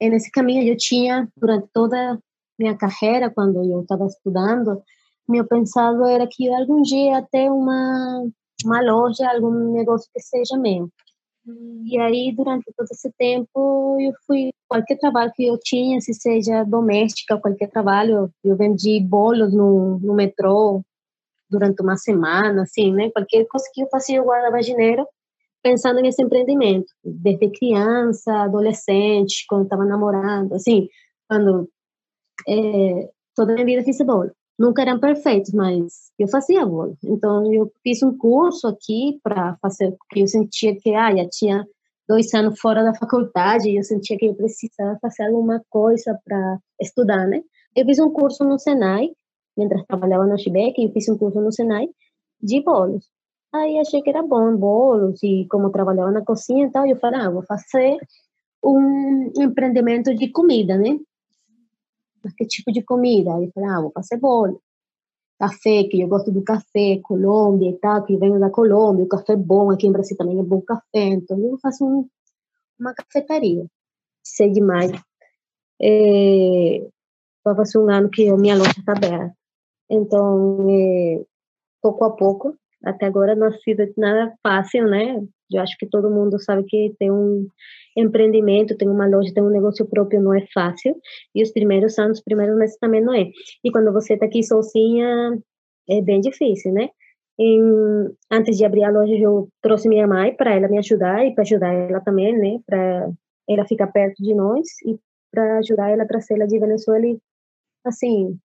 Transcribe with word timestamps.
nesse 0.00 0.30
caminho 0.30 0.62
eu 0.68 0.76
tinha 0.76 1.28
durante 1.36 1.68
toda 1.72 2.18
minha 2.58 2.76
carreira 2.76 3.30
quando 3.30 3.62
eu 3.64 3.82
estava 3.82 4.06
estudando 4.06 4.82
meu 5.28 5.46
pensado 5.46 6.04
era 6.04 6.26
que 6.26 6.48
algum 6.48 6.82
dia 6.82 7.26
ter 7.30 7.50
uma 7.50 8.24
uma 8.64 8.80
loja 8.82 9.28
algum 9.28 9.72
negócio 9.72 10.08
que 10.12 10.20
seja 10.20 10.56
meu 10.56 10.88
e 11.84 11.98
aí 11.98 12.34
durante 12.34 12.72
todo 12.76 12.88
esse 12.90 13.12
tempo 13.16 13.96
eu 14.00 14.12
fui 14.26 14.50
qualquer 14.68 14.98
trabalho 14.98 15.32
que 15.34 15.46
eu 15.46 15.58
tinha 15.58 16.00
se 16.00 16.12
seja 16.14 16.64
doméstica 16.64 17.40
qualquer 17.40 17.68
trabalho 17.70 18.30
eu 18.44 18.56
vendi 18.56 19.00
bolos 19.00 19.52
no, 19.52 19.98
no 19.98 20.14
metrô 20.14 20.82
durante 21.48 21.82
uma 21.82 21.96
semana 21.96 22.62
assim 22.62 22.92
né 22.92 23.10
qualquer 23.10 23.46
coisa 23.46 23.66
que 23.72 23.82
eu 23.82 23.88
fazia 23.88 24.16
eu 24.16 24.24
guardava 24.24 24.60
dinheiro 24.60 25.06
pensando 25.66 26.00
nesse 26.00 26.22
empreendimento, 26.22 26.86
desde 27.04 27.50
criança, 27.50 28.32
adolescente, 28.44 29.44
quando 29.48 29.64
estava 29.64 29.84
namorando, 29.84 30.54
assim, 30.54 30.88
quando 31.28 31.68
é, 32.48 33.10
toda 33.34 33.50
a 33.50 33.54
minha 33.54 33.66
vida 33.66 33.82
fiz 33.82 33.98
bolo. 33.98 34.30
Nunca 34.56 34.82
eram 34.82 35.00
perfeitos, 35.00 35.52
mas 35.52 36.12
eu 36.16 36.28
fazia 36.28 36.64
bolo. 36.64 36.96
Então, 37.02 37.52
eu 37.52 37.70
fiz 37.82 38.00
um 38.04 38.16
curso 38.16 38.68
aqui 38.68 39.18
para 39.24 39.56
fazer, 39.60 39.90
porque 39.98 40.22
eu 40.22 40.28
sentia 40.28 40.76
que, 40.76 40.94
ah, 40.94 41.14
já 41.16 41.28
tinha 41.28 41.66
dois 42.08 42.32
anos 42.32 42.60
fora 42.60 42.84
da 42.84 42.94
faculdade, 42.94 43.68
e 43.68 43.76
eu 43.76 43.82
sentia 43.82 44.16
que 44.16 44.26
eu 44.26 44.34
precisava 44.34 44.96
fazer 45.02 45.24
alguma 45.24 45.60
coisa 45.68 46.16
para 46.24 46.58
estudar, 46.80 47.26
né? 47.26 47.42
Eu 47.74 47.84
fiz 47.84 47.98
um 47.98 48.10
curso 48.12 48.44
no 48.44 48.56
Senai, 48.56 49.10
mientras 49.56 49.84
trabalhava 49.84 50.24
no 50.26 50.38
Chibec, 50.38 50.80
eu 50.80 50.92
fiz 50.92 51.08
um 51.08 51.18
curso 51.18 51.40
no 51.40 51.50
Senai 51.50 51.88
de 52.40 52.62
bolos. 52.62 53.15
Aí 53.56 53.78
achei 53.78 54.02
que 54.02 54.10
era 54.10 54.22
bom, 54.22 54.56
bolos, 54.56 55.22
e 55.22 55.46
como 55.50 55.70
trabalhava 55.70 56.10
na 56.10 56.24
cozinha 56.24 56.66
e 56.66 56.70
tal, 56.70 56.86
eu 56.86 56.98
falei, 56.98 57.20
ah, 57.20 57.30
vou 57.30 57.42
fazer 57.42 57.96
um 58.62 59.32
empreendimento 59.36 60.14
de 60.14 60.28
comida, 60.30 60.76
né? 60.76 60.98
Mas 62.22 62.34
que 62.34 62.46
tipo 62.46 62.70
de 62.70 62.82
comida? 62.82 63.34
Aí 63.34 63.44
eu 63.44 63.52
falei, 63.52 63.70
ah, 63.70 63.80
vou 63.80 63.92
fazer 63.92 64.18
bolo. 64.18 64.60
Café, 65.38 65.84
que 65.84 66.00
eu 66.00 66.08
gosto 66.08 66.30
do 66.30 66.42
café, 66.42 66.98
Colômbia 67.02 67.70
e 67.70 67.78
tal, 67.78 68.04
que 68.04 68.16
venho 68.16 68.38
da 68.38 68.50
Colômbia, 68.50 69.04
o 69.04 69.08
café 69.08 69.34
é 69.34 69.36
bom, 69.36 69.70
aqui 69.70 69.86
em 69.86 69.92
Brasil 69.92 70.16
também 70.16 70.38
é 70.38 70.42
bom 70.42 70.60
café, 70.60 71.04
então 71.04 71.38
eu 71.38 71.58
faço 71.58 71.84
um, 71.84 72.08
uma 72.78 72.94
cafetaria. 72.94 73.66
Sei 74.22 74.50
demais. 74.50 74.90
É, 75.80 76.86
vai 77.44 77.54
fazer 77.54 77.78
um 77.78 77.88
ano 77.90 78.10
que 78.10 78.28
a 78.28 78.36
minha 78.36 78.56
loja 78.56 78.70
está 78.78 78.92
aberta. 78.92 79.34
Então, 79.88 80.66
é, 80.68 81.24
pouco 81.80 82.04
a 82.04 82.10
pouco, 82.10 82.56
até 82.86 83.06
agora 83.06 83.34
sido 83.64 83.84
nada 83.96 84.32
fácil, 84.42 84.86
né? 84.88 85.20
Eu 85.52 85.60
acho 85.60 85.76
que 85.78 85.86
todo 85.86 86.10
mundo 86.10 86.38
sabe 86.40 86.64
que 86.64 86.94
tem 86.98 87.10
um 87.10 87.46
empreendimento, 87.96 88.76
tem 88.76 88.88
uma 88.88 89.06
loja, 89.06 89.32
tem 89.34 89.42
um 89.42 89.50
negócio 89.50 89.86
próprio, 89.86 90.22
não 90.22 90.34
é 90.34 90.46
fácil. 90.52 90.96
E 91.34 91.42
os 91.42 91.50
primeiros 91.50 91.98
anos, 91.98 92.18
os 92.18 92.24
primeiros 92.24 92.56
meses 92.56 92.76
também 92.78 93.00
não 93.00 93.14
é. 93.14 93.30
E 93.64 93.70
quando 93.70 93.92
você 93.92 94.14
está 94.14 94.26
aqui 94.26 94.42
sozinha, 94.42 95.38
é 95.88 96.00
bem 96.02 96.20
difícil, 96.20 96.72
né? 96.72 96.88
Antes 98.30 98.56
de 98.56 98.64
abrir 98.64 98.84
a 98.84 98.90
loja, 98.90 99.14
eu 99.14 99.48
trouxe 99.60 99.88
minha 99.88 100.06
mãe 100.06 100.34
para 100.34 100.54
ela 100.54 100.68
me 100.68 100.78
ajudar 100.78 101.26
e 101.26 101.34
para 101.34 101.42
ajudar 101.42 101.72
ela 101.72 102.00
também, 102.00 102.36
né? 102.36 102.58
Para 102.66 103.10
ela 103.48 103.66
ficar 103.66 103.88
perto 103.88 104.22
de 104.22 104.34
nós 104.34 104.66
e 104.84 104.98
para 105.30 105.58
ajudar 105.58 105.90
ela 105.90 106.04
a 106.04 106.06
trazer 106.06 106.34
ela 106.34 106.46
de 106.46 106.58
Venezuela 106.58 107.06
e, 107.06 107.18
assim, 107.84 108.38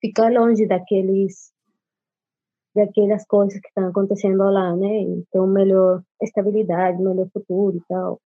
ficar 0.00 0.32
longe 0.32 0.66
daqueles 0.66 1.52
daquelas 2.76 3.26
coisas 3.26 3.60
que 3.60 3.68
estão 3.68 3.88
acontecendo 3.88 4.44
lá, 4.44 4.76
né? 4.76 5.00
Então, 5.00 5.46
melhor 5.48 6.02
estabilidade, 6.22 7.02
melhor 7.02 7.28
futuro 7.32 7.76
e 7.78 7.82
tal. 7.88 8.20